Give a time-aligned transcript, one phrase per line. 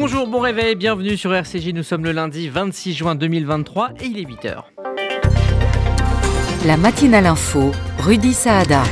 [0.00, 1.74] Bonjour, bon réveil, bienvenue sur RCJ.
[1.74, 4.62] Nous sommes le lundi 26 juin 2023 et il est 8h.
[6.64, 8.82] La matinale info, Rudy Saada.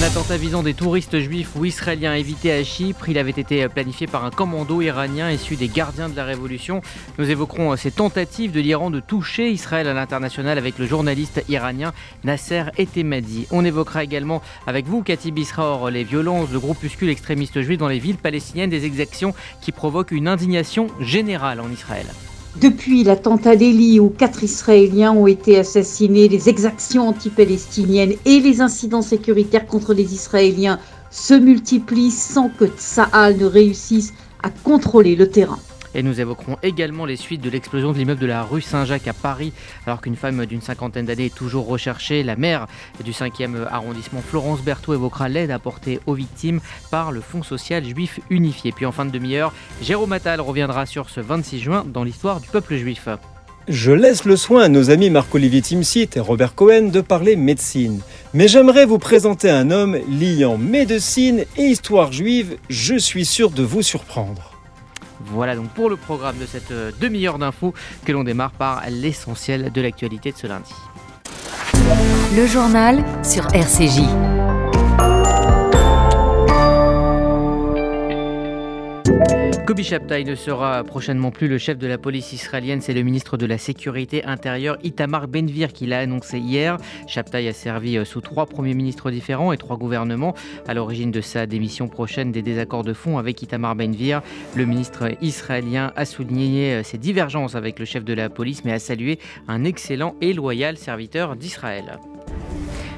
[0.00, 3.10] Un attentat visant des touristes juifs ou israéliens évité à Chypre.
[3.10, 6.80] Il avait été planifié par un commando iranien issu des gardiens de la Révolution.
[7.18, 11.92] Nous évoquerons ces tentatives de l'Iran de toucher Israël à l'international avec le journaliste iranien
[12.24, 13.46] Nasser Etemadi.
[13.50, 17.98] On évoquera également avec vous, Cathy Bisraor, les violences de groupuscules extrémistes juifs dans les
[17.98, 22.06] villes palestiniennes, des exactions qui provoquent une indignation générale en Israël.
[22.56, 29.02] Depuis l'attentat d'Eli où quatre Israéliens ont été assassinés, les exactions anti-palestiniennes et les incidents
[29.02, 30.80] sécuritaires contre les Israéliens
[31.12, 35.60] se multiplient sans que Tsahal ne réussisse à contrôler le terrain.
[35.94, 39.12] Et nous évoquerons également les suites de l'explosion de l'immeuble de la rue Saint-Jacques à
[39.12, 39.52] Paris,
[39.86, 42.22] alors qu'une femme d'une cinquantaine d'années est toujours recherchée.
[42.22, 42.66] La maire
[43.04, 48.20] du 5e arrondissement, Florence Berthaud, évoquera l'aide apportée aux victimes par le Fonds social juif
[48.30, 48.72] unifié.
[48.72, 52.48] Puis en fin de demi-heure, Jérôme Attal reviendra sur ce 26 juin dans l'histoire du
[52.48, 53.08] peuple juif.
[53.68, 58.00] Je laisse le soin à nos amis Marc-Olivier Timsit et Robert Cohen de parler médecine.
[58.34, 62.56] Mais j'aimerais vous présenter un homme liant médecine et histoire juive.
[62.68, 64.49] Je suis sûr de vous surprendre.
[65.26, 69.70] Voilà donc pour le programme de cette euh, demi-heure d'infos que l'on démarre par l'essentiel
[69.72, 70.72] de l'actualité de ce lundi.
[72.36, 74.02] Le journal sur RCJ.
[79.66, 83.36] Kobi Shabtai ne sera prochainement plus le chef de la police israélienne, c'est le ministre
[83.36, 86.76] de la Sécurité intérieure Itamar Benvir qui l'a annoncé hier.
[87.06, 90.34] Shabtai a servi euh, sous trois premiers ministres différents et trois gouvernements.
[90.66, 94.22] À l'origine de sa démission prochaine des désaccords de fond avec Itamar Benvir,
[94.56, 98.72] le ministre israélien a souligné euh, ses divergences avec le chef de la police mais
[98.72, 101.98] a salué un excellent et loyal serviteur d'Israël.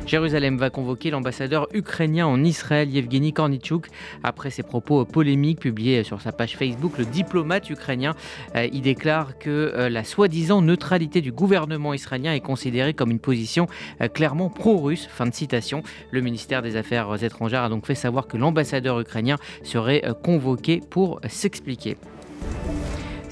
[0.07, 3.87] Jérusalem va convoquer l'ambassadeur ukrainien en Israël, Yevgeny Kornichuk,
[4.23, 6.99] après ses propos polémiques publiés sur sa page Facebook.
[6.99, 8.15] Le diplomate ukrainien
[8.57, 13.21] euh, y déclare que euh, la soi-disant neutralité du gouvernement israélien est considérée comme une
[13.21, 13.69] position
[14.01, 15.07] euh, clairement pro-russe.
[15.11, 15.83] Fin de citation.
[16.11, 21.21] Le ministère des Affaires étrangères a donc fait savoir que l'ambassadeur ukrainien serait convoqué pour
[21.29, 21.97] s'expliquer.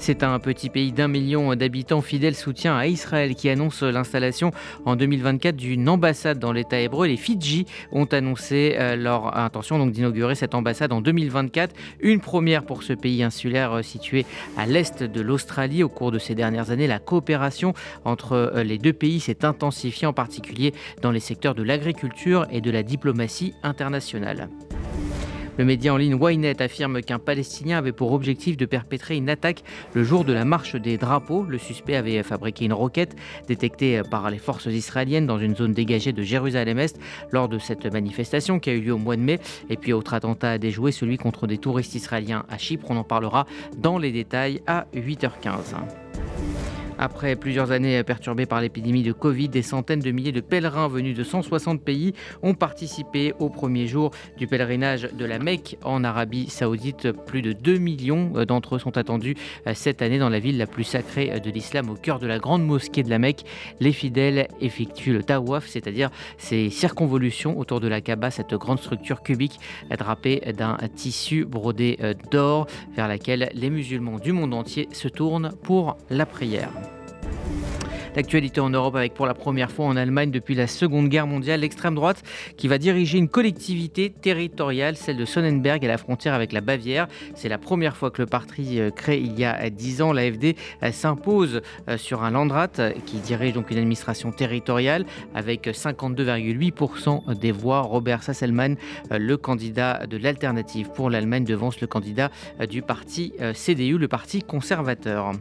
[0.01, 4.49] C'est un petit pays d'un million d'habitants fidèle soutien à Israël qui annonce l'installation
[4.83, 7.05] en 2024 d'une ambassade dans l'État hébreu.
[7.05, 12.81] Les Fidji ont annoncé euh, leur intention d'inaugurer cette ambassade en 2024, une première pour
[12.81, 14.25] ce pays insulaire euh, situé
[14.57, 15.83] à l'est de l'Australie.
[15.83, 20.07] Au cours de ces dernières années, la coopération entre euh, les deux pays s'est intensifiée,
[20.07, 20.73] en particulier
[21.03, 24.49] dans les secteurs de l'agriculture et de la diplomatie internationale.
[25.57, 29.63] Le média en ligne Ynet affirme qu'un Palestinien avait pour objectif de perpétrer une attaque
[29.93, 31.43] le jour de la marche des drapeaux.
[31.43, 33.15] Le suspect avait fabriqué une roquette
[33.47, 36.99] détectée par les forces israéliennes dans une zone dégagée de Jérusalem-Est
[37.31, 39.39] lors de cette manifestation qui a eu lieu au mois de mai.
[39.69, 40.57] Et puis autre attentat à
[40.91, 42.87] celui contre des touristes israéliens à Chypre.
[42.89, 43.45] On en parlera
[43.77, 45.75] dans les détails à 8h15.
[47.03, 51.17] Après plusieurs années perturbées par l'épidémie de Covid, des centaines de milliers de pèlerins venus
[51.17, 52.13] de 160 pays
[52.43, 57.11] ont participé au premier jour du pèlerinage de la Mecque en Arabie Saoudite.
[57.11, 59.33] Plus de 2 millions d'entre eux sont attendus
[59.73, 62.63] cette année dans la ville la plus sacrée de l'islam, au cœur de la grande
[62.63, 63.45] mosquée de la Mecque.
[63.79, 69.23] Les fidèles effectuent le tawaf, c'est-à-dire ces circonvolutions autour de la Kaaba, cette grande structure
[69.23, 69.59] cubique
[69.97, 71.97] drapée d'un tissu brodé
[72.29, 76.69] d'or vers laquelle les musulmans du monde entier se tournent pour la prière.
[78.15, 81.61] L'actualité en Europe avec pour la première fois en Allemagne depuis la Seconde Guerre mondiale
[81.61, 82.23] l'extrême droite
[82.57, 87.07] qui va diriger une collectivité territoriale, celle de Sonnenberg à la frontière avec la Bavière.
[87.35, 90.57] C'est la première fois que le parti euh, créé il y a 10 ans, l'AFD,
[90.83, 92.71] euh, s'impose euh, sur un Landrat
[93.05, 97.81] qui dirige donc une administration territoriale avec 52,8% des voix.
[97.81, 98.75] Robert Sasselmann,
[99.09, 102.29] le candidat de l'alternative pour l'Allemagne, devance le candidat
[102.69, 105.33] du parti CDU, le parti conservateur.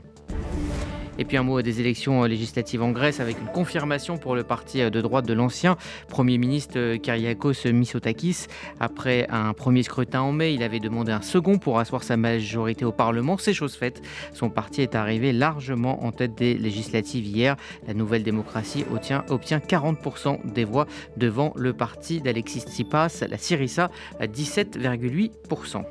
[1.20, 4.80] Et puis un mot des élections législatives en Grèce avec une confirmation pour le parti
[4.90, 5.76] de droite de l'ancien
[6.08, 8.46] Premier ministre euh, Kyriakos Mitsotakis.
[8.80, 12.86] Après un premier scrutin en mai, il avait demandé un second pour asseoir sa majorité
[12.86, 13.36] au Parlement.
[13.36, 14.00] C'est chose faite.
[14.32, 17.56] Son parti est arrivé largement en tête des législatives hier.
[17.86, 20.86] La Nouvelle Démocratie obtient, obtient 40% des voix
[21.18, 23.90] devant le parti d'Alexis Tsipras, la Syriza,
[24.20, 25.84] à 17,8%.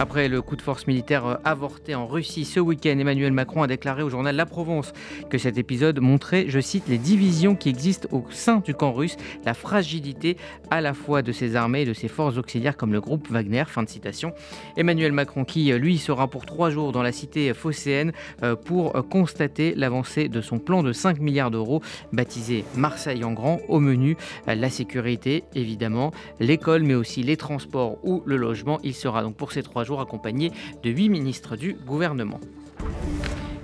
[0.00, 3.66] Après le coup de force militaire euh, avorté en Russie ce week-end, Emmanuel Macron a
[3.66, 4.92] déclaré au journal La Provence
[5.28, 9.16] que cet épisode montrait, je cite, les divisions qui existent au sein du camp russe,
[9.44, 10.36] la fragilité
[10.70, 13.64] à la fois de ses armées et de ses forces auxiliaires comme le groupe Wagner.
[13.66, 14.32] Fin de citation.
[14.76, 18.12] Emmanuel Macron qui, euh, lui, sera pour trois jours dans la cité phocéenne
[18.44, 23.58] euh, pour constater l'avancée de son plan de 5 milliards d'euros baptisé Marseille en grand.
[23.66, 24.16] Au menu,
[24.46, 28.78] la sécurité, évidemment, l'école, mais aussi les transports ou le logement.
[28.84, 30.52] Il sera donc pour ces trois jours accompagné
[30.82, 32.40] de huit ministres du gouvernement.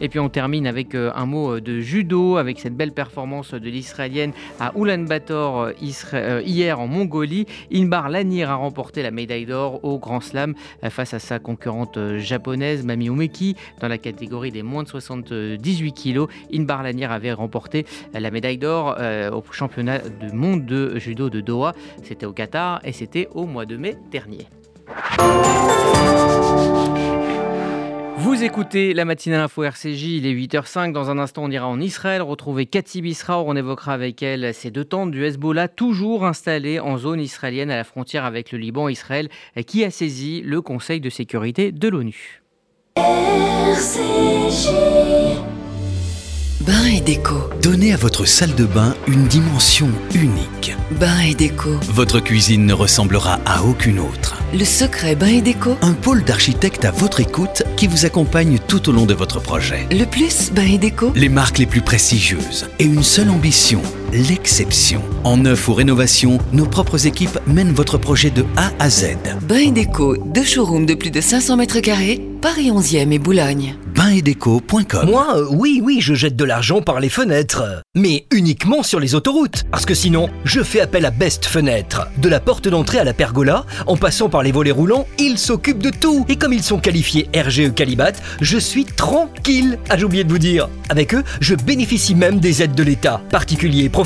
[0.01, 3.55] Et puis on termine avec euh, un mot euh, de judo, avec cette belle performance
[3.55, 5.73] de l'Israélienne à Ulaanbaatar
[6.15, 7.47] euh, hier en Mongolie.
[7.73, 10.55] Inbar Lanir a remporté la médaille d'or au Grand Slam
[10.91, 16.27] face à sa concurrente japonaise Mami Umeki dans la catégorie des moins de 78 kg.
[16.53, 18.97] Inbar Lanir avait remporté la médaille d'or
[19.33, 21.73] au championnat du monde de judo de Doha.
[22.03, 24.47] C'était au Qatar et c'était au mois de mai dernier.
[28.17, 30.93] Vous écoutez la matinale info RCJ, il est 8h05.
[30.93, 33.47] Dans un instant, on ira en Israël retrouver Cathy Bisraor.
[33.47, 37.77] On évoquera avec elle ces deux tentes du Hezbollah, toujours installées en zone israélienne à
[37.77, 38.89] la frontière avec le Liban.
[38.89, 39.29] Israël
[39.67, 42.43] qui a saisi le Conseil de sécurité de l'ONU.
[46.61, 47.35] Bain et déco.
[47.61, 50.75] Donnez à votre salle de bain une dimension unique.
[50.93, 51.71] Bain et déco.
[51.89, 54.37] Votre cuisine ne ressemblera à aucune autre.
[54.53, 55.77] Le secret Bain et déco.
[55.83, 59.87] Un pôle d'architectes à votre écoute qui vous accompagne tout au long de votre projet.
[59.91, 61.13] Le plus Bain et déco.
[61.17, 63.83] Les marques les plus prestigieuses et une seule ambition,
[64.15, 65.03] l'exception.
[65.25, 69.17] En neuf ou rénovation, nos propres équipes mènent votre projet de A à Z.
[69.43, 73.77] Bain et déco, deux showrooms de plus de 500 mètres carrés, Paris 11e et Boulogne.
[73.95, 77.63] Bain-et-déco.com Moi, euh, oui, oui, je jette de l'argent par les fenêtres.
[77.95, 79.63] Mais uniquement sur les autoroutes.
[79.71, 82.09] Parce que sinon, je fais appel à Best Fenêtre.
[82.19, 85.83] De la porte d'entrée à la pergola, en passant par les volets roulants, ils s'occupent
[85.83, 86.27] de tout.
[86.29, 89.79] Et comme ils sont qualifiés RGE Calibat, je suis tranquille.
[89.89, 90.69] Ah, j'ai oublié de vous dire.
[90.89, 93.23] Avec eux, je bénéficie même des aides de l'État.
[93.31, 94.04] Particuliers, professionnels,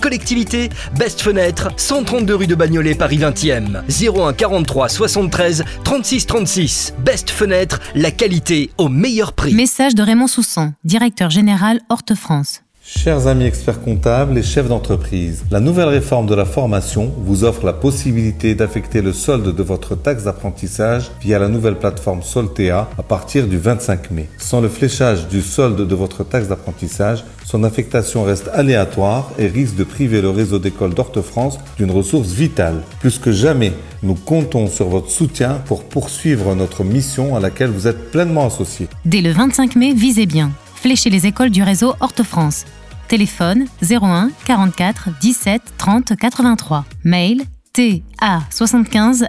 [0.00, 0.68] collectivités,
[0.98, 3.82] Best Fenêtre, 132 rue de Bagnolet, Paris 20e.
[3.88, 6.94] 01 43 73 36 36.
[7.04, 9.54] Best Fenêtre, la qualité au meilleur prix.
[9.54, 12.62] Message de Raymond Soussan, directeur général Horte France.
[12.90, 17.66] Chers amis experts comptables et chefs d'entreprise, la nouvelle réforme de la formation vous offre
[17.66, 23.02] la possibilité d'affecter le solde de votre taxe d'apprentissage via la nouvelle plateforme Soltea à
[23.02, 24.30] partir du 25 mai.
[24.38, 29.76] Sans le fléchage du solde de votre taxe d'apprentissage, son affectation reste aléatoire et risque
[29.76, 32.80] de priver le réseau d'écoles d'Orte-France d'une ressource vitale.
[33.00, 37.86] Plus que jamais, nous comptons sur votre soutien pour poursuivre notre mission à laquelle vous
[37.86, 38.88] êtes pleinement associés.
[39.04, 40.52] Dès le 25 mai, visez bien.
[40.74, 42.64] Fléchez les écoles du réseau Horte-France.
[43.08, 46.84] Téléphone 01 44 17 30 83.
[47.04, 49.26] Mail ta75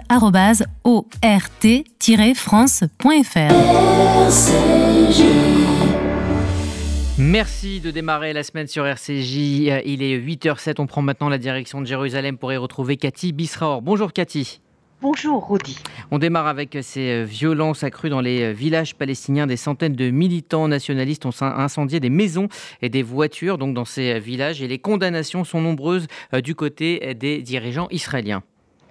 [0.84, 1.10] ort-france.fr.
[7.18, 9.36] Merci de démarrer la semaine sur RCJ.
[9.86, 10.74] Il est 8h07.
[10.78, 13.82] On prend maintenant la direction de Jérusalem pour y retrouver Cathy Bisraor.
[13.82, 14.60] Bonjour Cathy.
[15.02, 15.78] Bonjour Rodi.
[16.10, 19.46] On démarre avec ces violences accrues dans les villages palestiniens.
[19.46, 22.48] Des centaines de militants nationalistes ont incendié des maisons
[22.82, 27.14] et des voitures donc dans ces villages et les condamnations sont nombreuses euh, du côté
[27.14, 28.42] des dirigeants israéliens.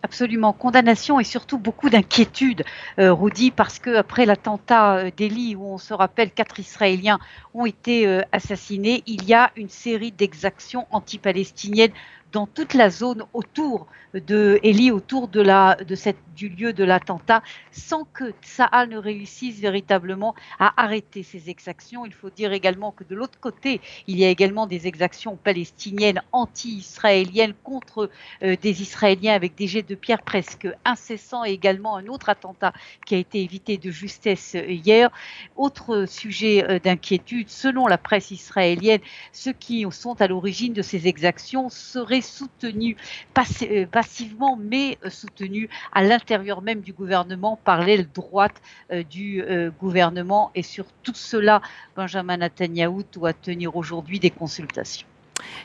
[0.02, 2.64] Absolument, condamnation et surtout beaucoup d'inquiétude,
[3.00, 7.20] euh, Rudy, parce que après l'attentat euh, d'Eli, où on se rappelle quatre Israéliens
[7.54, 11.92] ont été euh, assassinés, il y a une série d'exactions anti-palestiniennes
[12.32, 16.84] dans toute la zone autour de Eli, autour de, la, de cette, du lieu de
[16.84, 22.06] l'attentat, sans que Tsahal ne réussisse véritablement à arrêter ces exactions.
[22.06, 26.22] Il faut dire également que de l'autre côté, il y a également des exactions palestiniennes
[26.32, 28.10] anti-israéliennes contre
[28.44, 32.74] euh, des Israéliens avec des jets de pierre presque incessants et également un autre attentat
[33.06, 35.10] qui a été évité de justesse euh, hier.
[35.56, 39.02] Autre sujet euh, d'inquiétude, selon la presse israélienne,
[39.32, 42.96] ceux qui sont à l'origine de ces exactions seraient soutenus
[43.34, 48.62] passivement, mais soutenus à l'intérieur même du gouvernement par l'aile droite
[49.10, 49.44] du
[49.80, 50.52] gouvernement.
[50.56, 51.62] Et sur tout cela,
[51.96, 55.08] Benjamin Netanyahu doit tenir aujourd'hui des consultations.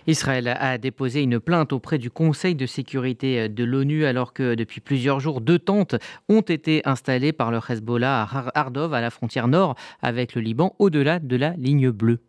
[0.07, 4.81] Israël a déposé une plainte auprès du Conseil de sécurité de l'ONU alors que depuis
[4.81, 5.97] plusieurs jours, deux tentes
[6.29, 10.77] ont été installées par le Hezbollah à Ardov, à la frontière nord avec le Liban,
[10.79, 12.21] au-delà de la ligne bleue.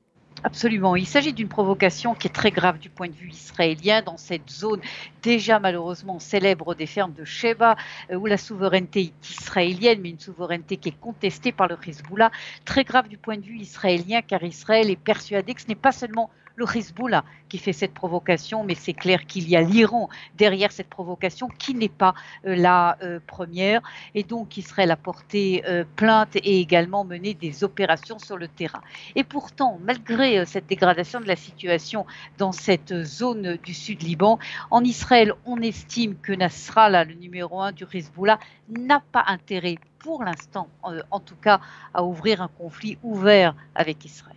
[0.44, 0.96] Absolument.
[0.96, 4.50] Il s'agit d'une provocation qui est très grave du point de vue israélien dans cette
[4.50, 4.82] zone
[5.24, 7.76] déjà malheureusement célèbre des fermes de Sheba,
[8.12, 12.32] où la souveraineté est israélienne, mais une souveraineté qui est contestée par le Hezbollah.
[12.64, 15.92] Très grave du point de vue israélien, car Israël est persuadé que ce n'est pas
[15.92, 20.72] seulement le Hezbollah qui fait cette provocation, mais c'est clair qu'il y a l'Iran derrière
[20.72, 22.14] cette provocation qui n'est pas
[22.46, 23.82] euh, la euh, première.
[24.14, 28.82] Et donc Israël a porté euh, plainte et également mené des opérations sur le terrain.
[29.16, 32.06] Et pourtant, malgré cette dégradation de la situation
[32.38, 34.40] dans cette zone du sud Liban,
[34.72, 38.40] en Israël, on estime que Nasrallah, le numéro un du Hezbollah,
[38.70, 41.60] n'a pas intérêt pour l'instant, en tout cas,
[41.94, 44.36] à ouvrir un conflit ouvert avec Israël.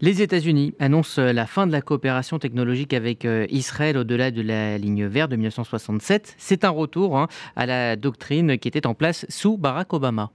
[0.00, 4.78] Les États-Unis annoncent la fin de la coopération technologique avec euh, Israël au-delà de la
[4.78, 6.34] ligne verte de 1967.
[6.38, 10.30] C'est un retour hein, à la doctrine qui était en place sous Barack Obama.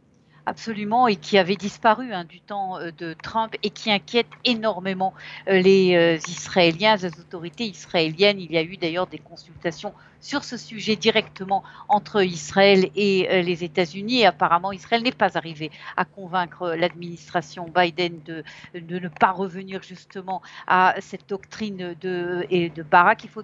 [0.48, 5.14] Absolument, et qui avait disparu hein, du temps euh, de Trump et qui inquiète énormément
[5.48, 8.40] euh, les euh, Israéliens, les autorités israéliennes.
[8.40, 13.64] Il y a eu d'ailleurs des consultations sur ce sujet directement entre Israël et les
[13.64, 14.22] États-Unis.
[14.22, 18.44] Et apparemment, Israël n'est pas arrivé à convaincre l'administration Biden de,
[18.74, 22.86] ne pas revenir justement à cette doctrine de, et de
[23.30, 23.44] faut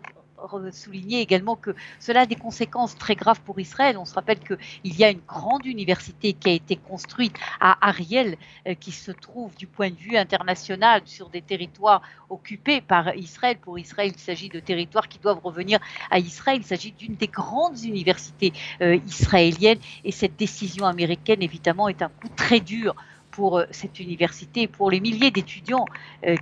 [0.72, 3.98] souligner également que cela a des conséquences très graves pour Israël.
[3.98, 8.38] On se rappelle qu'il y a une grande université qui a été construite à Ariel,
[8.67, 13.58] euh, qui se trouve du point de vue international sur des territoires occupés par Israël.
[13.62, 15.79] Pour Israël, il s'agit de territoires qui doivent revenir
[16.10, 16.60] à Israël.
[16.62, 22.10] Il s'agit d'une des grandes universités euh, israéliennes et cette décision américaine, évidemment, est un
[22.10, 22.96] coup très dur
[23.32, 25.86] pour euh, cette université, pour les milliers d'étudiants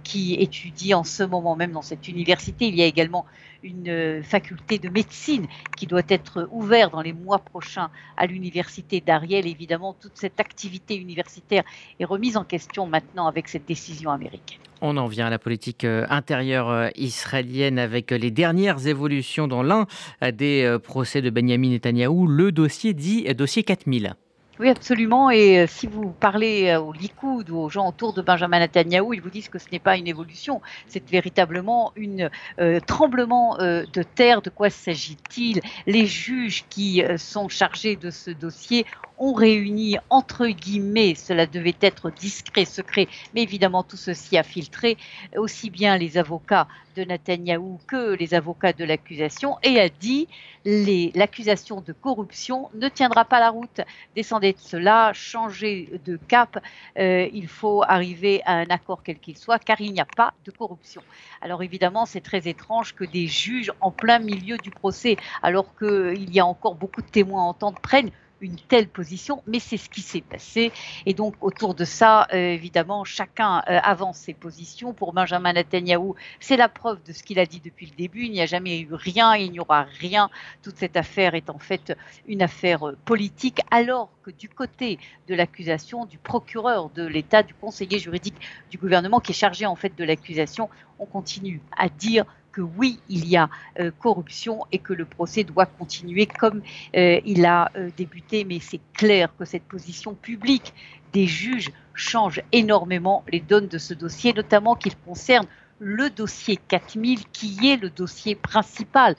[0.04, 2.68] qui étudient en ce moment même dans cette université.
[2.68, 3.26] Il y a également
[3.66, 9.02] une euh, faculté de médecine qui doit être ouverte dans les mois prochains à l'université
[9.02, 9.48] d'Ariel.
[9.48, 11.64] Évidemment, toute cette activité universitaire
[12.00, 14.60] est remise en question maintenant avec cette décision américaine.
[14.82, 19.64] On en vient à la politique euh, intérieure euh, israélienne avec les dernières évolutions dans
[19.64, 19.88] l'un
[20.22, 24.16] des procès de Benjamin Netanyahou, le dossier dit dossier 4000.
[24.58, 25.30] Oui, absolument.
[25.32, 29.14] Et euh, si vous parlez euh, aux Likoud ou aux gens autour de Benjamin Netanyahu,
[29.14, 34.04] ils vous disent que ce n'est pas une évolution, c'est véritablement un euh, tremblement de
[34.04, 34.42] terre.
[34.42, 35.60] De quoi s'agit-il?
[35.88, 38.86] Les juges qui sont chargés de ce dossier
[39.18, 44.98] ont réuni, entre guillemets, cela devait être discret, secret, mais évidemment tout ceci a filtré,
[45.38, 50.28] aussi bien les avocats de Netanyahou que les avocats de l'accusation, et a dit
[50.66, 53.82] l'accusation de corruption ne tiendra pas la route.
[54.16, 56.58] Descendez de cela, changez de cap,
[56.98, 60.34] euh, il faut arriver à un accord quel qu'il soit, car il n'y a pas
[60.46, 61.02] de corruption.
[61.42, 66.34] Alors évidemment, c'est très étrange que des juges en plein milieu du procès, alors qu'il
[66.34, 68.12] y a encore beaucoup de témoins à entendre, prennent
[68.46, 70.72] une telle position, mais c'est ce qui s'est passé.
[71.06, 74.94] Et donc, autour de ça, euh, évidemment, chacun euh, avance ses positions.
[74.94, 78.26] Pour Benjamin Netanyahu, c'est la preuve de ce qu'il a dit depuis le début.
[78.26, 80.30] Il n'y a jamais eu rien, il n'y aura rien.
[80.62, 81.98] Toute cette affaire est en fait
[82.28, 87.56] une affaire euh, politique, alors que du côté de l'accusation, du procureur de l'État, du
[87.56, 88.36] conseiller juridique
[88.70, 92.26] du gouvernement qui est chargé en fait de l'accusation, on continue à dire
[92.56, 96.62] que oui, il y a euh, corruption et que le procès doit continuer comme
[96.96, 98.46] euh, il a euh, débuté.
[98.46, 100.74] Mais c'est clair que cette position publique
[101.12, 105.46] des juges change énormément les donnes de ce dossier, notamment qu'il concerne
[105.80, 109.16] le dossier 4000, qui est le dossier principal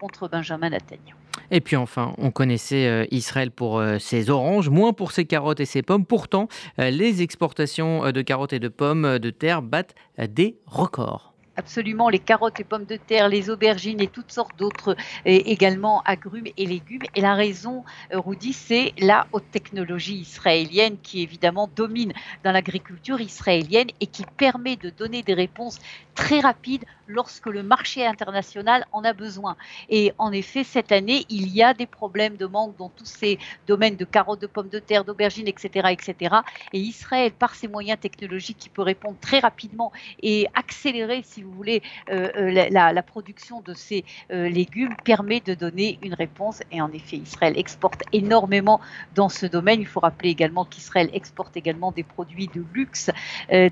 [0.00, 1.14] contre Benjamin Netanyahu.
[1.52, 5.82] Et puis enfin, on connaissait Israël pour ses oranges, moins pour ses carottes et ses
[5.82, 6.06] pommes.
[6.06, 11.29] Pourtant, les exportations de carottes et de pommes de terre battent des records
[11.60, 16.46] absolument les carottes, les pommes de terre, les aubergines et toutes sortes d'autres également agrumes
[16.56, 17.02] et légumes.
[17.14, 22.12] Et la raison, euh, Rudy, c'est la haute technologie israélienne qui évidemment domine
[22.44, 25.78] dans l'agriculture israélienne et qui permet de donner des réponses
[26.14, 29.56] très rapides lorsque le marché international en a besoin.
[29.88, 33.38] Et en effet, cette année, il y a des problèmes de manque dans tous ces
[33.66, 36.36] domaines de carottes, de pommes de terre, d'aubergines, etc., etc.
[36.72, 41.49] Et Israël, par ses moyens technologiques, qui peut répondre très rapidement et accélérer, si vous
[41.52, 46.62] voulez, euh, euh, la, production de ces euh, légumes, permet de donner une réponse.
[46.70, 48.80] Et en effet, Israël exporte énormément
[49.14, 49.80] dans ce domaine.
[49.80, 53.10] Il faut rappeler également qu'Israël exporte également des produits de luxe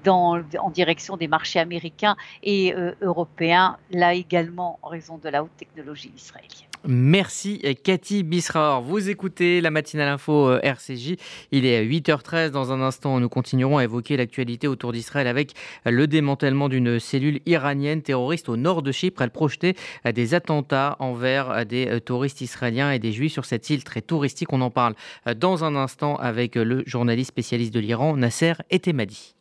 [0.06, 6.12] en direction des marchés américains et européens là également en raison de la haute technologie
[6.16, 6.68] israélienne.
[6.90, 8.80] Merci Cathy Bisraor.
[8.80, 11.16] Vous écoutez la matinale info euh, RCJ.
[11.52, 12.48] Il est 8h13.
[12.48, 15.52] Dans un instant, nous continuerons à évoquer l'actualité autour d'Israël avec
[15.84, 19.20] le démantèlement d'une cellule iranienne terroriste au nord de Chypre.
[19.20, 19.74] Elle projetait
[20.14, 24.50] des attentats envers des euh, touristes israéliens et des juifs sur cette île très touristique.
[24.54, 24.94] On en parle
[25.26, 29.34] euh, dans un instant avec le journaliste spécialiste de l'Iran, Nasser Etemadi.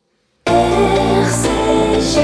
[0.44, 2.18] RCJ.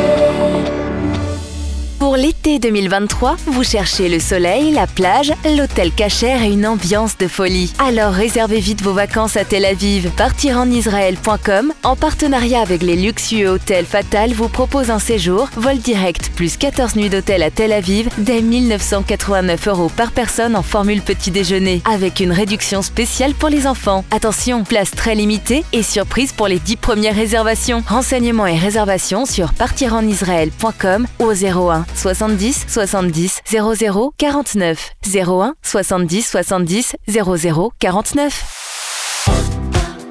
[2.14, 7.26] Pour l'été 2023, vous cherchez le soleil, la plage, l'hôtel cachère et une ambiance de
[7.26, 7.72] folie.
[7.80, 10.12] Alors réservez vite vos vacances à Tel Aviv.
[10.12, 16.56] Partirenisraël.com, en partenariat avec les luxueux hôtels Fatal, vous propose un séjour, vol direct, plus
[16.56, 21.82] 14 nuits d'hôtel à Tel Aviv, dès 1989 euros par personne en formule petit déjeuner,
[21.84, 24.04] avec une réduction spéciale pour les enfants.
[24.12, 27.82] Attention, place très limitée et surprise pour les 10 premières réservations.
[27.88, 37.72] Renseignements et réservations sur partirenisraël.com au 01 70 70 00 49 01 70 70 00
[37.78, 39.30] 49.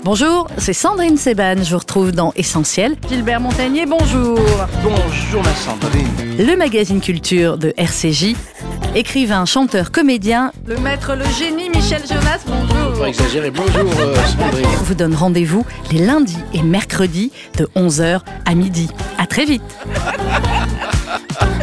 [0.04, 1.62] Bonjour, c'est Sandrine Seban.
[1.64, 2.96] Je vous retrouve dans Essentiel.
[3.08, 4.40] Gilbert Montagnier, bonjour.
[4.84, 6.08] Bonjour ma Sandrine.
[6.40, 8.34] Le magazine culture de RCJ.
[8.96, 10.52] Écrivain, chanteur, comédien.
[10.66, 13.00] Le maître, le génie Michel Jonas, bonjour.
[13.02, 14.66] Pas exagérer, bonjour euh, Sandrine.
[14.84, 18.90] vous donne rendez-vous les lundis et mercredis de 11h à midi.
[19.20, 19.62] À très vite.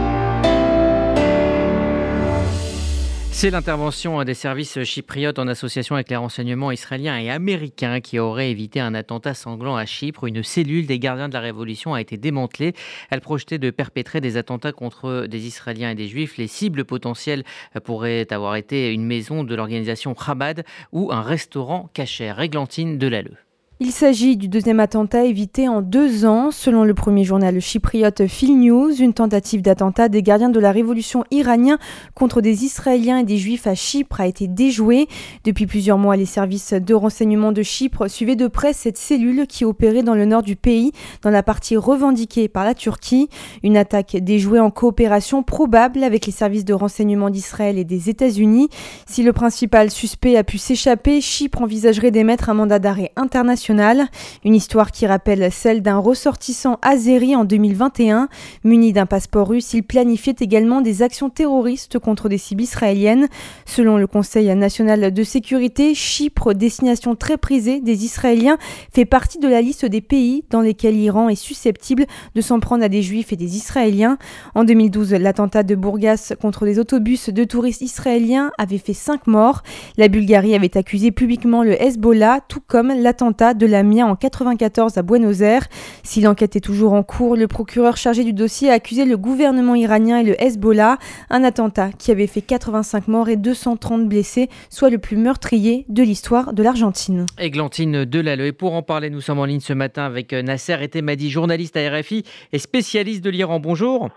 [3.39, 8.50] C'est l'intervention des services chypriotes en association avec les renseignements israéliens et américains qui auraient
[8.50, 10.25] évité un attentat sanglant à Chypre.
[10.25, 12.74] Une cellule des gardiens de la Révolution a été démantelée.
[13.12, 16.38] Elle projetait de perpétrer des attentats contre des Israéliens et des Juifs.
[16.38, 17.44] Les cibles potentielles
[17.84, 22.32] pourraient avoir été une maison de l'organisation Chabad ou un restaurant caché.
[22.32, 23.38] Réglantine de Lalleux.
[23.79, 26.50] Il s'agit du deuxième attentat évité en deux ans.
[26.50, 31.24] Selon le premier journal chypriote Phil News, une tentative d'attentat des gardiens de la révolution
[31.29, 31.77] iranien
[32.15, 35.07] contre des Israéliens et des Juifs à Chypre a été déjouée.
[35.43, 39.63] Depuis plusieurs mois, les services de renseignement de Chypre suivaient de près cette cellule qui
[39.63, 43.29] opérait dans le nord du pays, dans la partie revendiquée par la Turquie.
[43.61, 48.70] Une attaque déjouée en coopération probable avec les services de renseignement d'Israël et des États-Unis.
[49.05, 54.56] Si le principal suspect a pu s'échapper, Chypre envisagerait d'émettre un mandat d'arrêt international une
[54.56, 58.30] histoire qui rappelle celle d'un ressortissant azéri en 2021.
[58.64, 63.27] Muni d'un passeport russe, il planifiait également des actions terroristes contre des cibles israéliennes.
[63.66, 68.58] Selon le Conseil national de sécurité, Chypre, destination très prisée des Israéliens,
[68.94, 72.84] fait partie de la liste des pays dans lesquels l'Iran est susceptible de s'en prendre
[72.84, 74.18] à des juifs et des Israéliens.
[74.56, 79.64] En 2012, l'attentat de Bourgas contre des autobus de touristes israéliens avait fait 5 morts.
[79.98, 85.01] La Bulgarie avait accusé publiquement le Hezbollah, tout comme l'attentat de l'AMIA en 94 à
[85.01, 85.67] Buenos Aires.
[86.03, 89.75] Si l'enquête est toujours en cours, le procureur chargé du dossier a accusé le gouvernement
[89.75, 90.98] iranien et le Hezbollah,
[91.29, 96.03] un attentat qui avait fait 85 morts et 230 blessés, soit le plus meurtrier de
[96.03, 97.25] l'histoire de l'Argentine.
[97.39, 98.48] Églantine Delalleux.
[98.48, 101.89] Et pour en parler, nous sommes en ligne ce matin avec Nasser Etemadi, journaliste à
[101.89, 103.59] RFI et spécialiste de l'Iran.
[103.59, 104.09] Bonjour.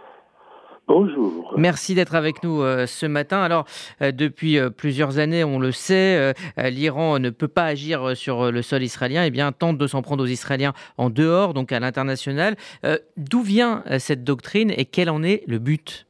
[0.92, 1.54] Bonjour.
[1.56, 3.40] Merci d'être avec nous euh, ce matin.
[3.42, 3.64] Alors,
[4.02, 8.60] euh, depuis euh, plusieurs années, on le sait, l'Iran ne peut pas agir sur le
[8.60, 11.78] sol israélien et eh bien tente de s'en prendre aux Israéliens en dehors, donc à
[11.78, 12.56] l'international.
[13.16, 16.08] D'où vient cette doctrine et quel en est le but?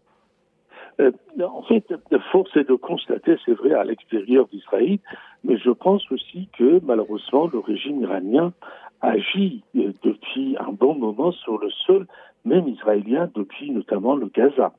[0.99, 1.85] En fait,
[2.33, 4.99] force est de constater, c'est vrai, à l'extérieur d'Israël,
[5.45, 8.55] mais je pense aussi que malheureusement, le régime iranien
[9.03, 12.07] agit depuis un bon moment sur le sol
[12.45, 14.73] même israélien, depuis notamment le Gaza,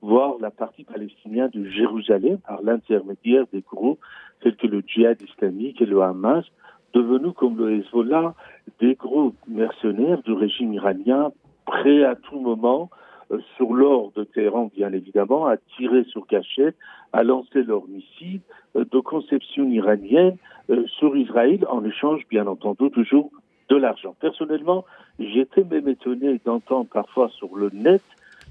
[0.00, 4.00] voire la partie palestinienne de Jérusalem par l'intermédiaire des groupes
[4.40, 6.44] tels que le djihad islamique et le Hamas,
[6.92, 8.34] devenus comme le Hezbollah
[8.80, 11.30] des groupes mercenaires du régime iranien
[11.64, 12.90] prêts à tout moment
[13.30, 16.76] euh, sur l'or de Téhéran, bien évidemment, à tirer sur cachette,
[17.12, 18.40] à lancer leurs missiles
[18.76, 20.36] euh, de conception iranienne
[20.70, 23.30] euh, sur Israël, en échange, bien entendu, toujours
[23.68, 24.14] de l'argent.
[24.20, 24.84] Personnellement,
[25.18, 28.02] j'étais même étonné d'entendre parfois sur le net,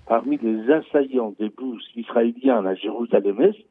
[0.08, 3.66] parmi les assaillants des bus israéliens à Jérusalem-Est,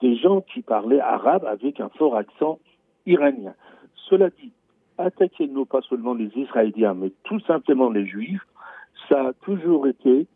[0.00, 2.58] des gens qui parlaient arabe avec un fort accent
[3.06, 3.54] iranien.
[4.08, 4.52] Cela dit,
[4.98, 8.46] attaquer non pas seulement les Israéliens, mais tout simplement les Juifs,
[9.08, 10.26] ça a toujours été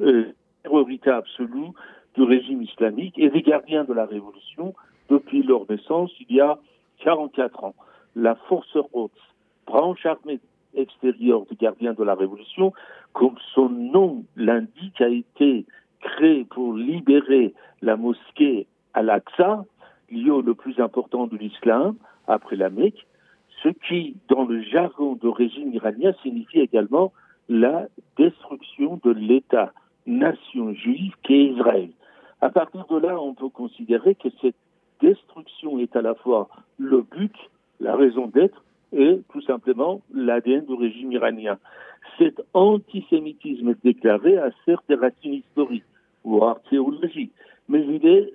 [0.00, 1.70] euh, priorité absolue
[2.14, 4.74] du régime islamique et des gardiens de la révolution
[5.08, 6.58] depuis leur naissance il y a
[7.04, 7.74] 44 ans.
[8.16, 9.12] La force haute
[9.66, 10.40] branche armée
[10.74, 12.72] extérieure du gardien de la Révolution,
[13.12, 15.66] comme son nom l'indique, a été
[16.00, 19.64] créé pour libérer la mosquée Al-Aqsa,
[20.10, 23.06] lieu le plus important de l'islam, après la Mecque.
[23.62, 27.12] ce qui, dans le jargon de régime iranien, signifie également
[27.50, 31.90] la destruction de l'État-nation juive qu'est Israël.
[32.40, 34.56] À partir de là, on peut considérer que cette
[35.02, 37.34] destruction est à la fois le but,
[37.80, 41.58] la raison d'être et tout simplement l'ADN du régime iranien.
[42.18, 45.84] Cet antisémitisme déclaré a certes des racines historiques,
[46.24, 47.32] voire théologiques,
[47.68, 48.32] mais il est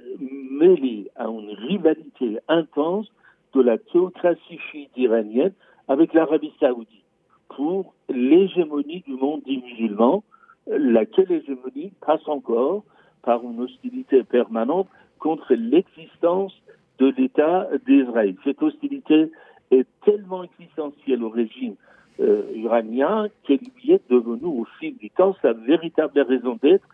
[0.51, 3.11] mêlé à une rivalité intense
[3.53, 5.53] de la théocratie chiite iranienne
[5.87, 7.05] avec l'Arabie saoudite
[7.49, 10.23] pour l'hégémonie du monde dit musulman,
[10.67, 12.83] laquelle hégémonie passe encore
[13.23, 14.87] par une hostilité permanente
[15.19, 16.53] contre l'existence
[16.99, 18.35] de l'État d'Israël.
[18.43, 19.31] Cette hostilité
[19.75, 21.75] est tellement existentielle au régime
[22.19, 26.87] euh, iranien qu'elle lui est devenue au fil du temps sa véritable raison d'être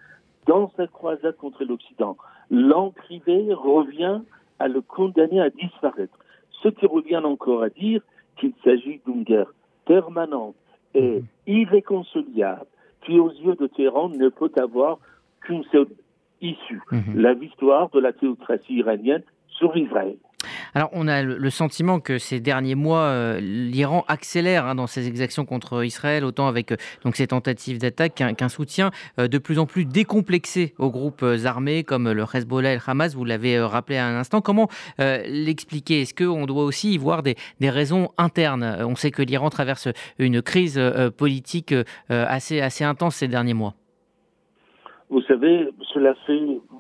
[0.48, 2.18] dans sa croisade contre l'Occident.
[2.50, 4.22] L'encrivé revient
[4.60, 6.18] à le condamner à disparaître.
[6.64, 8.02] Ce qui revient encore à dire
[8.38, 9.54] qu'il s'agit d'une guerre
[9.86, 10.56] permanente
[10.94, 12.66] et irréconciliable
[13.06, 15.00] qui, aux yeux de Téhéran, ne peut avoir
[15.42, 15.88] qu'une seule
[16.42, 17.22] issue, mhm.
[17.22, 20.18] la victoire de la théocratie iranienne sur Israël.
[20.74, 25.08] Alors, on a le sentiment que ces derniers mois, euh, l'Iran accélère hein, dans ses
[25.08, 29.66] exactions contre Israël, autant avec euh, donc tentatives d'attaque qu'un soutien euh, de plus en
[29.66, 33.16] plus décomplexé aux groupes armés comme le Hezbollah et le Hamas.
[33.16, 34.42] Vous l'avez rappelé à un instant.
[34.42, 36.02] Comment l'expliquer?
[36.02, 38.78] Est-ce qu'on doit aussi y voir des, des raisons internes?
[38.82, 39.88] On sait que l'Iran traverse
[40.20, 40.80] une crise
[41.18, 41.74] politique
[42.10, 43.76] assez, assez intense ces derniers mois.
[45.10, 46.40] Vous savez, cela fait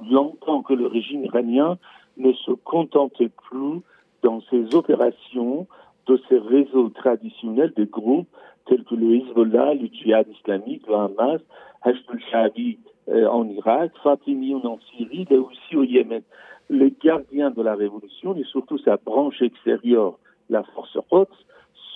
[0.09, 1.77] longtemps que le régime iranien
[2.21, 3.81] ne se contentait plus
[4.23, 5.67] dans ses opérations
[6.07, 8.27] de ces réseaux traditionnels de groupes
[8.65, 11.41] tels que le Hezbollah, le djihad islamique, le Hamas,
[11.81, 12.77] Hashd al-Shabi
[13.09, 16.21] euh, en Irak, Fatimiyoun en Syrie, mais aussi au Yémen.
[16.69, 20.17] Les gardiens de la révolution et surtout sa branche extérieure,
[20.49, 21.25] la force Quds,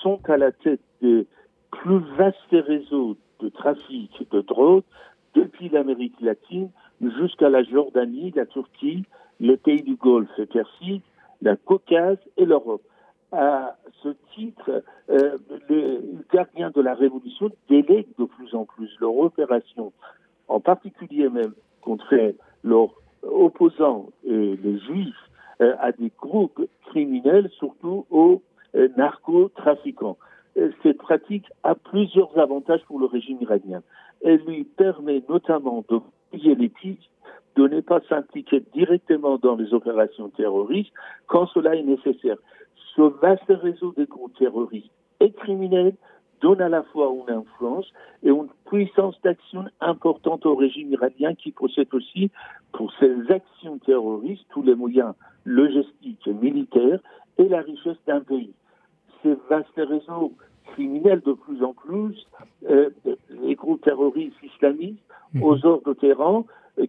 [0.01, 1.27] sont à la tête des
[1.71, 4.83] plus vastes réseaux de trafic de drogue
[5.35, 6.69] depuis l'Amérique latine
[7.01, 9.03] jusqu'à la Jordanie, la Turquie,
[9.39, 11.03] le pays du Golfe Persique,
[11.41, 12.81] la Caucase et l'Europe.
[13.31, 15.37] À ce titre, euh,
[15.69, 15.99] les
[16.31, 19.91] gardiens de la Révolution délèguent de plus en plus leurs opérations,
[20.47, 22.15] en particulier même contre
[22.63, 22.93] leurs
[23.23, 25.29] opposants et les juifs,
[25.61, 28.41] euh, à des groupes criminels, surtout aux
[28.75, 30.17] euh, narcotrafiquants.
[30.83, 33.83] Cette pratique a plusieurs avantages pour le régime iranien.
[34.23, 35.99] Elle lui permet notamment de
[36.31, 36.69] payer les
[37.55, 40.91] de ne pas s'impliquer directement dans les opérations terroristes
[41.27, 42.37] quand cela est nécessaire.
[42.95, 45.95] Ce vaste réseau de groupes terroristes et criminels
[46.41, 47.91] donne à la fois une influence
[48.23, 52.29] et une puissance d'action importante au régime iranien qui possède aussi
[52.71, 55.13] pour ses actions terroristes tous les moyens
[55.45, 56.99] logistiques et militaires
[57.37, 58.53] et la richesse d'un pays.
[59.23, 60.33] Ces vastes réseaux
[60.73, 62.27] criminels de plus en plus,
[62.69, 62.89] euh,
[63.29, 65.43] les groupes terroristes islamistes mhm.
[65.43, 66.43] aux ordres de terrain,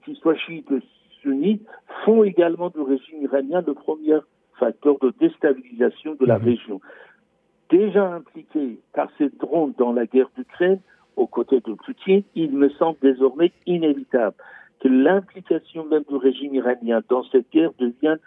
[0.04, 0.80] qu'ils soient chiites ou
[1.22, 1.66] sunnites,
[2.04, 4.18] font également du régime iranien le premier
[4.58, 6.44] facteur de déstabilisation de la mhm.
[6.44, 6.80] région.
[7.70, 10.80] Déjà impliqué par ces drones dans la guerre d'Ukraine,
[11.16, 14.36] aux côtés de Poutine, il me semble désormais inévitable
[14.80, 18.18] que l'implication même du régime iranien dans cette guerre devienne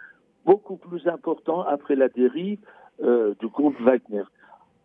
[0.44, 2.58] beaucoup plus importante après la dérive
[3.02, 4.24] euh, du groupe Wagner.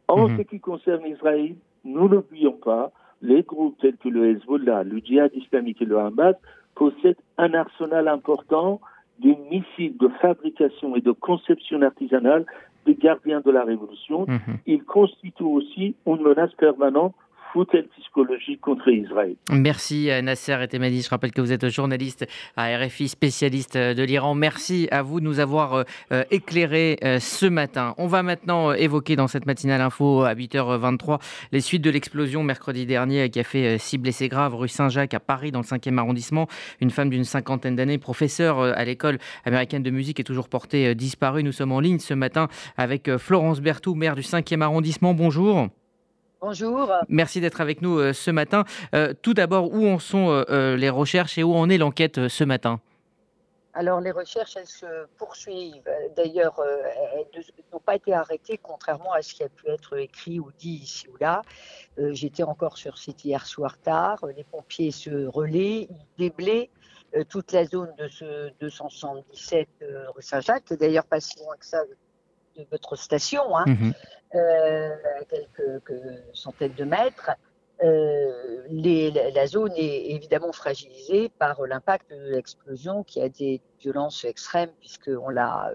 [0.07, 0.37] En mhm.
[0.37, 2.91] ce qui concerne Israël, nous n'oublions pas,
[3.21, 6.35] les groupes tels que le Hezbollah, le djihad islamique et le Hamas
[6.75, 8.81] possèdent un arsenal important
[9.19, 12.45] de missiles de fabrication et de conception artisanale
[12.85, 14.25] des gardiens de la révolution.
[14.27, 14.57] Mhm.
[14.67, 17.15] Ils constituent aussi une menace permanente
[17.63, 19.35] psychologique contre Israël.
[19.51, 21.01] Merci euh, Nasser Etemadi.
[21.01, 24.35] Je rappelle que vous êtes journaliste à RFI, spécialiste euh, de l'Iran.
[24.35, 27.93] Merci à vous de nous avoir euh, éclairé ce matin.
[27.97, 31.19] On va maintenant évoquer dans cette matinale info à 8h23
[31.51, 35.19] les suites de l'explosion mercredi dernier qui a fait six blessés graves rue Saint-Jacques à
[35.19, 36.47] Paris dans le 5e arrondissement.
[36.81, 41.43] Une femme d'une cinquantaine d'années, professeure à l'école américaine de musique, est toujours portée disparue.
[41.43, 45.13] Nous sommes en ligne ce matin avec Florence Berthoud, maire du 5e arrondissement.
[45.13, 45.69] Bonjour.
[46.41, 46.91] Bonjour.
[47.09, 48.65] Merci d'être avec nous euh, ce matin.
[48.93, 52.43] Euh, tout d'abord, où en sont euh, les recherches et où en est l'enquête ce
[52.43, 52.79] matin?
[53.73, 55.83] Alors les recherches, elles se poursuivent.
[56.15, 56.61] D'ailleurs,
[57.13, 57.43] elles
[57.73, 61.09] n'ont pas été arrêtées, contrairement à ce qui a pu être écrit ou dit ici
[61.09, 61.41] ou là.
[61.97, 64.25] J'étais encore sur site hier soir tard.
[64.37, 66.69] Les pompiers se relaient, ils déblaient
[67.27, 69.67] toute la zone de ce 277
[70.15, 71.97] rue Saint-Jacques, d'ailleurs pas si loin que ça de
[72.71, 73.93] votre station, hein, mhm.
[74.35, 75.81] euh, à quelques,
[76.33, 77.31] centaines de mètres.
[77.81, 85.29] la zone est évidemment fragilisée par l'impact de l'explosion qui a des violences extrêmes, puisqu'on
[85.29, 85.71] l'a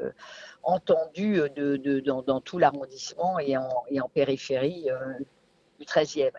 [0.62, 4.88] entendu de, dans, tout l'arrondissement et en, et en, périphérie
[5.78, 6.30] du 13e.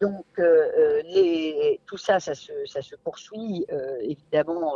[0.00, 3.64] Donc, les, tout ça, ça se, ça se poursuit.
[4.00, 4.74] évidemment,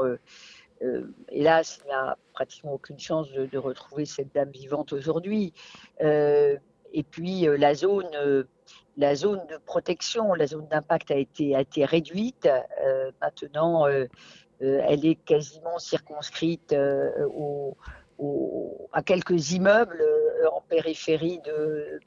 [1.28, 5.52] hélas, il n'y a pratiquement aucune chance de, de retrouver cette dame vivante aujourd'hui.
[6.00, 8.46] et puis, la zone
[9.00, 12.48] la zone de protection, la zone d'impact a été, a été réduite.
[12.82, 14.06] Euh, maintenant, euh,
[14.62, 16.74] euh, elle est quasiment circonscrite
[18.92, 20.04] à quelques immeubles
[20.52, 21.98] en périphérie de,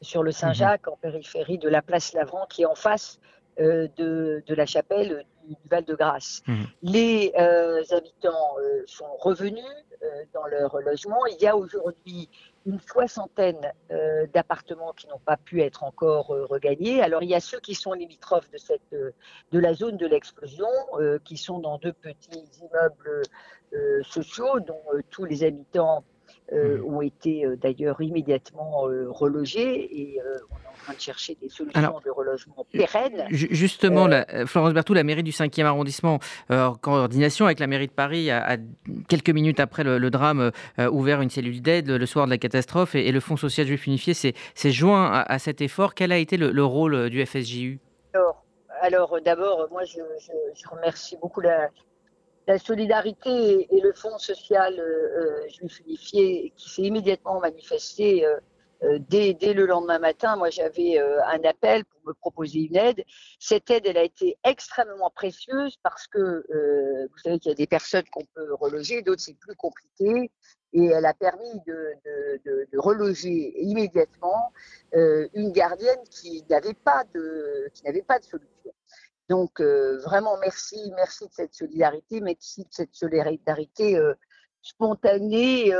[0.00, 0.92] sur le Saint-Jacques, mhm.
[0.92, 3.18] en périphérie de la place Lavran, qui est en face
[3.58, 6.42] de, la chapelle du, Val-de-Grâce.
[6.46, 6.66] Mhm.
[6.82, 8.56] Les habitants
[8.86, 9.64] sont revenus
[10.32, 11.24] dans leur logement.
[11.26, 12.28] Il y a aujourd'hui
[12.66, 17.00] une soixantaine euh, d'appartements qui n'ont pas pu être encore euh, regagnés.
[17.00, 19.12] Alors il y a ceux qui sont limitrophes de, cette, euh,
[19.52, 20.66] de la zone de l'explosion,
[21.24, 23.22] qui sont dans deux petits immeubles
[24.02, 26.04] sociaux dont tous les habitants
[26.52, 26.84] mmh.
[26.84, 30.20] ont été d'ailleurs immédiatement relogés et
[30.88, 33.26] on de chercher des solutions de relogement pérennes.
[33.30, 36.18] Justement, euh, Florence Berthoud, la mairie du 5e arrondissement,
[36.50, 38.56] euh, en coordination avec la mairie de Paris, a,
[39.08, 42.94] quelques minutes après le, drame euh, ouvert une cellule d'aide le, soir de la catastrophe
[42.94, 44.34] et, le Fonds social juif unifié s'est
[44.70, 45.94] joint à, cet effort.
[45.94, 47.80] Quel a été le, rôle du FSJU
[48.82, 50.00] alors, d'abord, moi, je,
[50.68, 51.70] remercie beaucoup la,
[52.58, 54.80] solidarité et, le Fonds social
[55.48, 58.24] juif unifié qui s'est immédiatement manifesté
[58.82, 63.02] euh, dès, le lendemain matin, moi j'avais euh, un appel pour me proposer une aide.
[63.38, 67.56] Cette aide, elle a été extrêmement précieuse parce que euh, vous savez qu'il y a
[67.56, 70.30] des personnes qu'on peut reloger, d'autres c'est plus compliqué.
[70.72, 74.52] Et elle a permis de, reloger immédiatement
[74.92, 78.72] une gardienne qui n'avait pas de qui n'avait pas de solution.
[79.28, 84.00] Donc vraiment merci, merci de cette solidarité, merci de cette solidarité
[84.62, 85.72] spontanée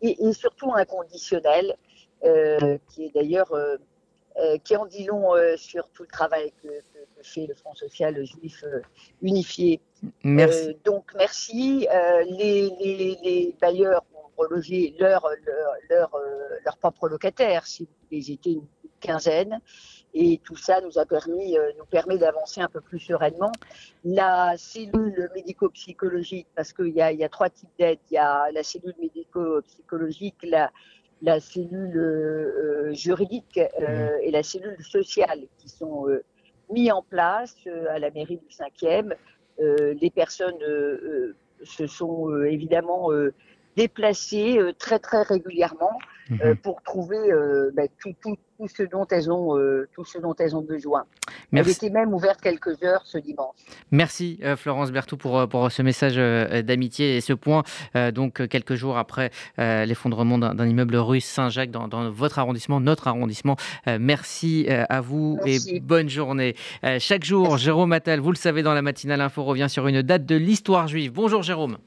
[0.00, 1.76] et, et, surtout inconditionnelle.
[2.24, 3.76] Euh, qui est d'ailleurs euh,
[4.38, 6.68] euh, qui en dit long sur tout le travail que,
[7.22, 8.64] fait le Front social juif
[9.22, 9.80] unifié.
[10.24, 10.76] Merci.
[10.84, 11.86] donc merci.
[12.26, 15.28] Les, les, les, bailleurs ont relogé leurs
[15.88, 16.10] leur,
[16.64, 18.66] leur, propres locataires, si ils étaient une
[19.00, 19.60] quinzaine.
[20.14, 23.52] Et tout ça nous a permis, nous permet d'avancer un peu plus sereinement.
[24.04, 27.98] La cellule médico-psychologique, parce qu'il y a, y a trois types d'aides.
[28.10, 30.70] Il y a la cellule médico-psychologique, la,
[31.22, 34.22] la cellule euh, juridique euh, mmh.
[34.22, 36.22] et la cellule sociale qui sont euh,
[36.70, 37.56] mis en place
[37.90, 39.14] à la mairie du 5e.
[39.58, 40.58] les personnes
[41.62, 43.08] se sont évidemment
[43.74, 45.98] déplacées très très régulièrement
[46.30, 46.54] mmh.
[46.62, 47.18] pour trouver
[47.74, 51.04] bah, tout, tout, tout ce dont elles ont, euh, tout ce dont elles ont besoin.
[51.52, 51.70] Merci.
[51.70, 53.54] Elle était même ouverte quelques heures ce dimanche.
[53.92, 56.16] Merci euh, Florence Berthoud pour, euh, pour ce message
[56.64, 57.62] d'amitié et ce point.
[58.12, 63.56] donc quelques jours après l'effondrement d'un immeuble russe Saint-Jacques dans, dans, votre arrondissement, notre arrondissement.
[63.98, 66.54] merci à vous et bonne journée.
[66.98, 70.26] chaque jour, Jérôme Attal, vous le savez, dans la matinale info revient sur une date
[70.26, 71.12] de l'histoire juive.
[71.12, 71.78] Bonjour Jérôme.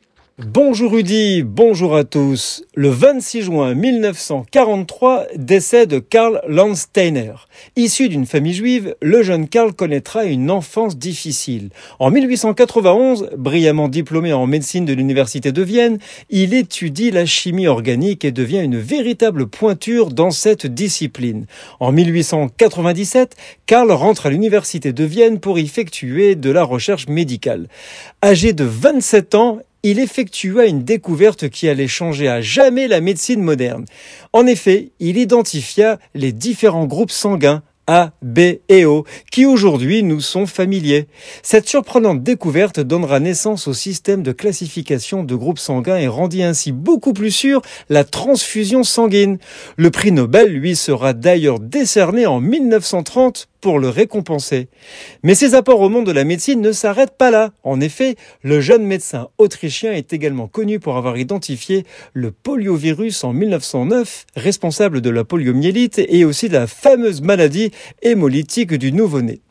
[0.48, 2.64] Bonjour Rudy, bonjour à tous.
[2.74, 7.34] Le 26 juin 1943 décède Karl Landsteiner.
[7.76, 11.70] Issu d'une famille juive, le jeune Karl connaîtra une enfance difficile.
[12.00, 16.00] En 1891, brillamment diplômé en médecine de l'université de Vienne,
[16.32, 21.46] il étudie la chimie organique et devient une véritable pointure dans cette discipline.
[21.80, 23.36] En 1897,
[23.68, 27.68] Karl rentre à l'université de Vienne pour effectuer de la recherche médicale.
[28.24, 33.42] Âgé de 27 ans, il effectua une découverte qui allait changer à jamais la médecine
[33.42, 33.86] moderne.
[34.34, 38.40] En effet, il identifia les différents groupes sanguins a, B
[38.70, 41.08] et O, qui aujourd'hui nous sont familiers.
[41.44, 46.72] Cette surprenante découverte donnera naissance au système de classification de groupes sanguins et rendit ainsi
[46.72, 49.40] beaucoup plus sûr la transfusion sanguine.
[49.78, 54.68] Le prix Nobel, lui, sera d'ailleurs décerné en 1930 pour le récompenser.
[55.24, 57.52] Mais ses apports au monde de la médecine ne s'arrêtent pas là.
[57.64, 63.34] En effet, le jeune médecin autrichien est également connu pour avoir identifié le poliovirus en
[63.34, 67.72] 1909, responsable de la poliomyélite et aussi de la fameuse maladie
[68.02, 69.42] hémolytique du nouveau-né.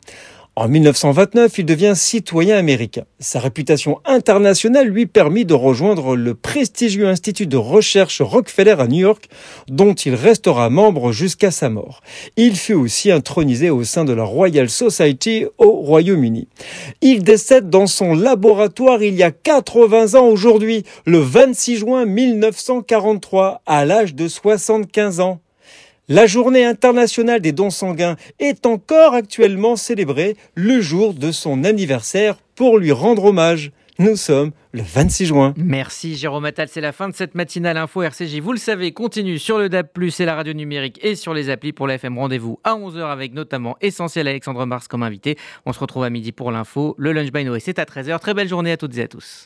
[0.57, 3.05] En 1929, il devient citoyen américain.
[3.19, 8.99] Sa réputation internationale lui permit de rejoindre le prestigieux institut de recherche Rockefeller à New
[8.99, 9.29] York,
[9.69, 12.01] dont il restera membre jusqu'à sa mort.
[12.35, 16.49] Il fut aussi intronisé au sein de la Royal Society au Royaume-Uni.
[16.99, 23.61] Il décède dans son laboratoire il y a 80 ans aujourd'hui, le 26 juin 1943,
[23.65, 25.39] à l'âge de 75 ans.
[26.13, 32.35] La journée internationale des dons sanguins est encore actuellement célébrée le jour de son anniversaire
[32.53, 33.71] pour lui rendre hommage.
[33.97, 35.53] Nous sommes le 26 juin.
[35.55, 38.41] Merci Jérôme Attal, c'est la fin de cette matinale info RCJ.
[38.41, 39.87] Vous le savez, continue sur le DAB+,
[40.19, 42.17] et la radio numérique et sur les applis pour la FM.
[42.17, 45.37] Rendez-vous à 11h avec notamment Essentiel Alexandre Mars comme invité.
[45.65, 46.93] On se retrouve à midi pour l'info.
[46.97, 48.19] Le Lunch by Noé, c'est à 13h.
[48.19, 49.39] Très belle journée à toutes et à tous.